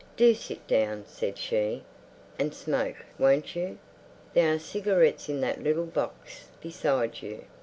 "Do 0.17 0.33
sit 0.33 0.65
down," 0.67 1.05
said 1.05 1.37
she. 1.37 1.83
"And 2.39 2.55
smoke, 2.55 3.05
won't 3.19 3.55
you? 3.55 3.77
There 4.33 4.55
are 4.55 4.57
cigarettes 4.57 5.29
in 5.29 5.41
that 5.41 5.61
little 5.61 5.85
box 5.85 6.45
beside 6.59 7.21
you. 7.21 7.45